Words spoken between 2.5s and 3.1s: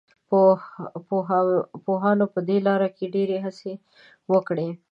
لاره کې